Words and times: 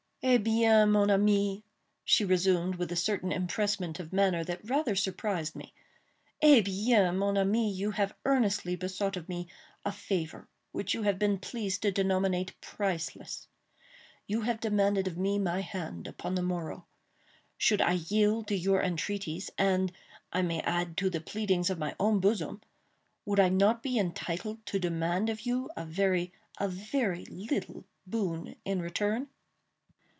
"Eh 0.23 0.37
bien! 0.37 0.91
mon 0.91 1.09
ami," 1.09 1.63
she 2.05 2.23
resumed 2.23 2.75
with 2.75 2.91
a 2.91 2.95
certain 2.95 3.31
empressment 3.31 3.99
of 3.99 4.13
manner 4.13 4.43
that 4.43 4.61
rather 4.69 4.95
surprised 4.95 5.55
me—"Eh 5.55 6.61
bien! 6.61 7.17
mon 7.17 7.39
ami, 7.39 7.71
you 7.73 7.89
have 7.89 8.15
earnestly 8.23 8.75
besought 8.75 9.17
of 9.17 9.27
me 9.27 9.47
a 9.83 9.91
favor 9.91 10.47
which 10.71 10.93
you 10.93 11.01
have 11.01 11.17
been 11.17 11.39
pleased 11.39 11.81
to 11.81 11.91
denominate 11.91 12.53
priceless. 12.61 13.47
You 14.27 14.41
have 14.41 14.59
demanded 14.59 15.07
of 15.07 15.17
me 15.17 15.39
my 15.39 15.61
hand 15.61 16.05
upon 16.05 16.35
the 16.35 16.43
morrow. 16.43 16.85
Should 17.57 17.81
I 17.81 17.93
yield 17.93 18.45
to 18.49 18.55
your 18.55 18.79
entreaties—and, 18.83 19.91
I 20.31 20.43
may 20.43 20.59
add, 20.61 20.97
to 20.97 21.09
the 21.09 21.19
pleadings 21.19 21.71
of 21.71 21.79
my 21.79 21.95
own 21.99 22.19
bosom—would 22.19 23.39
I 23.39 23.49
not 23.49 23.81
be 23.81 23.97
entitled 23.97 24.63
to 24.67 24.77
demand 24.77 25.31
of 25.31 25.41
you 25.47 25.71
a 25.75 25.83
very—a 25.83 26.67
very 26.67 27.25
little 27.25 27.85
boon 28.05 28.55
in 28.65 28.83
return?" 28.83 29.27